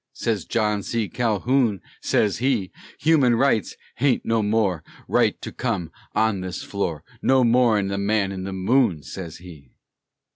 Sez 0.13 0.45
John 0.45 0.81
C. 0.81 1.07
Calhoun, 1.07 1.79
sez 2.01 2.39
he; 2.39 2.71
"Human 3.01 3.35
rights 3.35 3.75
haint 3.97 4.25
no 4.25 4.41
more 4.41 4.83
Right 5.07 5.39
to 5.43 5.51
come 5.51 5.91
on 6.15 6.41
this 6.41 6.63
floor, 6.63 7.03
No 7.21 7.43
more'n 7.43 7.87
the 7.89 7.99
man 7.99 8.31
in 8.31 8.43
the 8.43 8.51
moon," 8.51 9.03
sez 9.03 9.37
he. 9.37 9.69